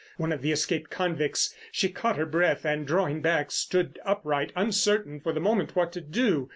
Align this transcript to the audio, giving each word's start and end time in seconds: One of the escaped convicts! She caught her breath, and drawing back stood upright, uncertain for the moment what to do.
One 0.17 0.31
of 0.31 0.41
the 0.41 0.51
escaped 0.51 0.89
convicts! 0.89 1.53
She 1.71 1.87
caught 1.87 2.17
her 2.17 2.25
breath, 2.25 2.65
and 2.65 2.87
drawing 2.87 3.21
back 3.21 3.51
stood 3.51 3.99
upright, 4.03 4.51
uncertain 4.55 5.19
for 5.19 5.31
the 5.31 5.39
moment 5.39 5.75
what 5.75 5.91
to 5.91 6.01
do. 6.01 6.49